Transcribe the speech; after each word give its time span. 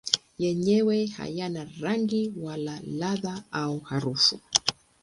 Yenyewe 0.43 0.97
hayana 1.15 1.61
rangi 1.81 2.33
wala 2.43 2.73
ladha 2.99 3.35
au 3.51 3.79
harufu. 3.79 4.35